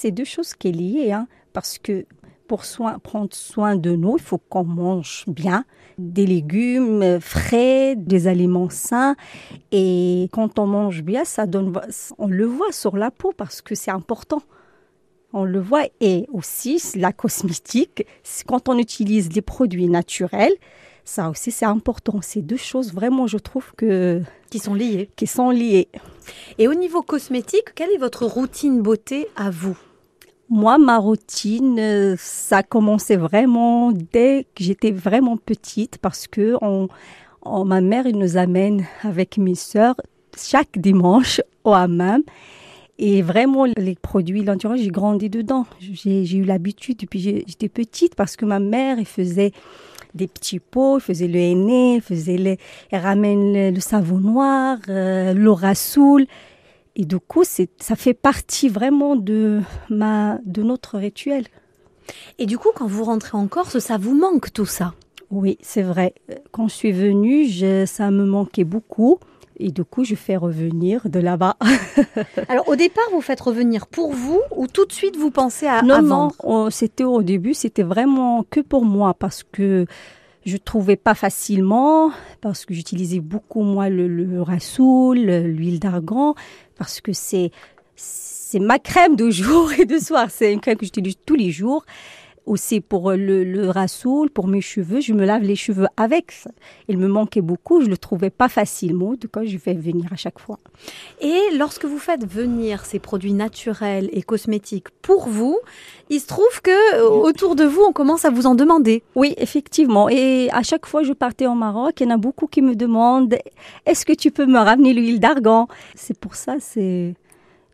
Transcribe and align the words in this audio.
c'est 0.00 0.12
deux 0.12 0.24
choses 0.24 0.54
qui 0.54 0.72
sont 0.72 0.78
liées, 0.78 1.12
hein, 1.12 1.26
parce 1.52 1.78
que 1.78 2.06
pour 2.48 2.62
prendre 3.02 3.34
soin 3.34 3.76
de 3.76 3.94
nous, 3.94 4.16
il 4.16 4.22
faut 4.22 4.38
qu'on 4.38 4.64
mange 4.64 5.24
bien, 5.26 5.64
des 5.98 6.26
légumes 6.26 7.20
frais, 7.20 7.96
des 7.96 8.26
aliments 8.26 8.70
sains. 8.70 9.14
Et 9.70 10.28
quand 10.32 10.58
on 10.58 10.66
mange 10.66 11.02
bien, 11.02 11.24
ça 11.24 11.46
donne, 11.46 11.72
on 12.18 12.26
le 12.26 12.46
voit 12.46 12.72
sur 12.72 12.96
la 12.96 13.10
peau 13.10 13.32
parce 13.36 13.60
que 13.60 13.74
c'est 13.74 13.90
important. 13.90 14.42
On 15.32 15.44
le 15.44 15.60
voit. 15.60 15.84
Et 16.00 16.26
aussi, 16.32 16.82
la 16.96 17.12
cosmétique, 17.12 18.06
quand 18.48 18.68
on 18.68 18.78
utilise 18.78 19.30
les 19.32 19.42
produits 19.42 19.86
naturels, 19.86 20.54
ça 21.04 21.28
aussi 21.28 21.50
c'est 21.50 21.66
important. 21.66 22.20
Ces 22.22 22.42
deux 22.42 22.56
choses 22.56 22.92
vraiment, 22.92 23.26
je 23.26 23.38
trouve 23.38 23.72
que 23.76 24.22
qui 24.50 24.58
sont 24.58 24.74
liées. 24.74 25.10
Qui 25.14 25.26
sont 25.26 25.50
liées. 25.50 25.88
Et 26.58 26.66
au 26.68 26.74
niveau 26.74 27.02
cosmétique, 27.02 27.74
quelle 27.74 27.90
est 27.90 27.98
votre 27.98 28.24
routine 28.26 28.80
beauté 28.82 29.28
à 29.36 29.50
vous? 29.50 29.78
Moi, 30.50 30.78
ma 30.78 30.98
routine, 30.98 31.78
euh, 31.78 32.16
ça 32.18 32.64
commençait 32.64 33.16
vraiment 33.16 33.92
dès 33.92 34.46
que 34.56 34.64
j'étais 34.64 34.90
vraiment 34.90 35.36
petite 35.36 35.98
parce 35.98 36.26
que 36.26 36.56
on, 36.60 36.88
ma 37.64 37.80
mère 37.80 38.04
nous 38.12 38.36
amène 38.36 38.84
avec 39.04 39.38
mes 39.38 39.54
sœurs 39.54 39.94
chaque 40.36 40.76
dimanche 40.76 41.40
au 41.64 41.72
hammam. 41.72 42.22
Et 42.98 43.22
vraiment, 43.22 43.64
les 43.64 43.94
produits 43.94 44.42
l'endurance, 44.42 44.80
j'ai 44.80 44.88
grandi 44.88 45.30
dedans. 45.30 45.66
J'ai 45.80 46.36
eu 46.36 46.44
l'habitude 46.44 46.98
depuis 46.98 47.20
j'étais 47.20 47.70
petite 47.70 48.14
parce 48.14 48.36
que 48.36 48.44
ma 48.44 48.58
mère, 48.58 48.98
elle 48.98 49.06
faisait 49.06 49.52
des 50.14 50.26
petits 50.26 50.58
pots, 50.58 50.96
elle 50.96 51.02
faisait 51.02 51.28
le 51.28 51.38
henné, 51.38 51.96
elle, 51.96 52.02
faisait 52.02 52.36
les, 52.36 52.58
ramène 52.92 53.72
le, 53.72 53.80
savon 53.80 54.18
noir, 54.18 54.78
euh. 54.88 55.32
Et 57.00 57.06
du 57.06 57.18
coup, 57.18 57.44
ça 57.44 57.96
fait 57.96 58.12
partie 58.12 58.68
vraiment 58.68 59.16
de, 59.16 59.62
ma, 59.88 60.38
de 60.44 60.62
notre 60.62 60.98
rituel. 60.98 61.46
Et 62.38 62.44
du 62.44 62.58
coup, 62.58 62.68
quand 62.74 62.86
vous 62.86 63.04
rentrez 63.04 63.38
en 63.38 63.46
Corse, 63.46 63.78
ça 63.78 63.96
vous 63.96 64.14
manque 64.14 64.52
tout 64.52 64.66
ça? 64.66 64.92
Oui, 65.30 65.56
c'est 65.62 65.80
vrai. 65.80 66.12
Quand 66.52 66.68
je 66.68 66.74
suis 66.74 66.92
venue, 66.92 67.48
ça 67.86 68.10
me 68.10 68.26
manquait 68.26 68.64
beaucoup. 68.64 69.18
Et 69.56 69.70
du 69.70 69.82
coup, 69.82 70.04
je 70.04 70.14
fais 70.14 70.36
revenir 70.36 71.08
de 71.08 71.20
là-bas. 71.20 71.56
Alors, 72.48 72.68
au 72.68 72.76
départ, 72.76 73.04
vous 73.12 73.22
faites 73.22 73.40
revenir 73.40 73.86
pour 73.86 74.12
vous 74.12 74.42
ou 74.54 74.66
tout 74.66 74.84
de 74.84 74.92
suite 74.92 75.16
vous 75.16 75.30
pensez 75.30 75.66
à, 75.66 75.80
non, 75.80 76.02
non, 76.02 76.68
c'était 76.68 77.04
au 77.04 77.22
début, 77.22 77.54
c'était 77.54 77.82
vraiment 77.82 78.44
que 78.50 78.60
pour 78.60 78.84
moi 78.84 79.14
parce 79.14 79.42
que 79.42 79.86
je 80.46 80.56
trouvais 80.56 80.96
pas 80.96 81.14
facilement 81.14 82.10
parce 82.40 82.64
que 82.64 82.74
j'utilisais 82.74 83.20
beaucoup 83.20 83.62
moins 83.62 83.88
le, 83.88 84.08
le 84.08 84.42
rassoul, 84.42 85.18
l'huile 85.18 85.80
d'argan 85.80 86.34
parce 86.76 87.00
que 87.00 87.12
c'est 87.12 87.50
c'est 87.96 88.58
ma 88.58 88.78
crème 88.78 89.14
de 89.14 89.30
jour 89.30 89.72
et 89.78 89.84
de 89.84 89.98
soir. 89.98 90.28
C'est 90.30 90.52
une 90.52 90.60
crème 90.60 90.76
que 90.76 90.84
j'utilise 90.84 91.16
tous 91.24 91.36
les 91.36 91.52
jours 91.52 91.84
aussi 92.46 92.80
pour 92.80 93.12
le, 93.12 93.44
le 93.44 93.68
rassoul, 93.68 94.30
pour 94.30 94.46
mes 94.46 94.60
cheveux. 94.60 95.00
Je 95.00 95.12
me 95.12 95.24
lave 95.24 95.42
les 95.42 95.56
cheveux 95.56 95.86
avec. 95.96 96.32
Il 96.88 96.98
me 96.98 97.08
manquait 97.08 97.40
beaucoup. 97.40 97.80
Je 97.80 97.88
le 97.88 97.96
trouvais 97.96 98.30
pas 98.30 98.48
facilement. 98.48 99.14
Du 99.14 99.28
coup, 99.28 99.40
je 99.44 99.56
vais 99.56 99.74
venir 99.74 100.12
à 100.12 100.16
chaque 100.16 100.38
fois. 100.38 100.58
Et 101.20 101.38
lorsque 101.56 101.84
vous 101.84 101.98
faites 101.98 102.26
venir 102.26 102.84
ces 102.84 102.98
produits 102.98 103.32
naturels 103.32 104.08
et 104.12 104.22
cosmétiques 104.22 104.90
pour 105.02 105.28
vous, 105.28 105.58
il 106.08 106.20
se 106.20 106.26
trouve 106.26 106.60
que 106.62 106.96
euh, 106.96 107.08
autour 107.08 107.54
de 107.56 107.64
vous, 107.64 107.82
on 107.82 107.92
commence 107.92 108.24
à 108.24 108.30
vous 108.30 108.46
en 108.46 108.54
demander. 108.54 109.02
Oui, 109.14 109.34
effectivement. 109.36 110.08
Et 110.08 110.48
à 110.52 110.62
chaque 110.62 110.86
fois, 110.86 111.02
je 111.02 111.12
partais 111.12 111.46
au 111.46 111.54
Maroc, 111.54 112.00
il 112.00 112.04
y 112.04 112.06
en 112.06 112.14
a 112.14 112.16
beaucoup 112.16 112.46
qui 112.46 112.62
me 112.62 112.74
demandent 112.74 113.36
est-ce 113.86 114.04
que 114.04 114.12
tu 114.12 114.30
peux 114.30 114.46
me 114.46 114.58
ramener 114.58 114.92
l'huile 114.92 115.20
d'argan? 115.20 115.68
C'est 115.94 116.18
pour 116.18 116.34
ça, 116.34 116.56
c'est 116.58 117.14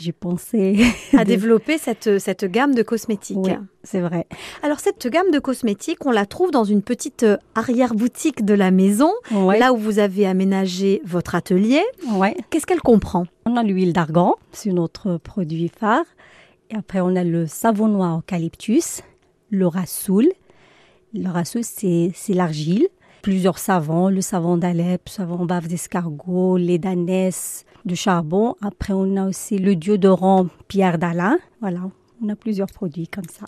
j'ai 0.00 0.12
pensé 0.12 0.76
à 1.16 1.24
développer 1.24 1.78
cette, 1.78 2.18
cette 2.18 2.44
gamme 2.44 2.74
de 2.74 2.82
cosmétiques. 2.82 3.36
Oui, 3.38 3.52
c'est 3.82 4.00
vrai. 4.00 4.26
Alors 4.62 4.80
cette 4.80 5.06
gamme 5.08 5.30
de 5.30 5.38
cosmétiques, 5.38 6.04
on 6.06 6.10
la 6.10 6.26
trouve 6.26 6.50
dans 6.50 6.64
une 6.64 6.82
petite 6.82 7.22
euh, 7.22 7.36
arrière-boutique 7.54 8.44
de 8.44 8.54
la 8.54 8.70
maison, 8.70 9.12
là 9.30 9.72
où 9.72 9.76
vous 9.76 9.98
avez 9.98 10.26
aménagé 10.26 11.02
votre 11.04 11.34
atelier. 11.34 11.82
Ouais. 12.12 12.36
Qu'est-ce 12.50 12.66
qu'elle 12.66 12.80
comprend? 12.80 13.26
On 13.46 13.56
a 13.56 13.62
l'huile 13.62 13.92
d'argan, 13.92 14.36
c'est 14.52 14.70
notre 14.70 15.18
produit 15.18 15.68
phare. 15.68 16.04
Et 16.70 16.76
après, 16.76 17.00
on 17.00 17.16
a 17.16 17.24
le 17.24 17.46
savon 17.46 17.88
noir 17.88 18.18
eucalyptus, 18.18 19.02
le 19.50 19.66
rassoul. 19.66 20.28
Le 21.12 21.28
rassoul, 21.28 21.62
c'est 21.64 22.12
l'argile. 22.28 22.86
Plusieurs 23.22 23.58
savons, 23.58 24.08
le 24.08 24.22
savon 24.22 24.56
d'Alep, 24.56 25.02
le 25.06 25.10
savon 25.10 25.44
bave 25.44 25.68
d'escargot, 25.68 26.56
les 26.56 26.78
d'ânesse, 26.78 27.66
de 27.84 27.94
charbon. 27.94 28.56
Après, 28.62 28.92
on 28.94 29.16
a 29.16 29.26
aussi 29.26 29.58
le 29.58 29.76
déodorant 29.76 30.46
Pierre 30.68 30.98
d'Alain. 30.98 31.38
Voilà, 31.60 31.80
on 32.22 32.28
a 32.30 32.36
plusieurs 32.36 32.68
produits 32.68 33.08
comme 33.08 33.28
ça. 33.30 33.46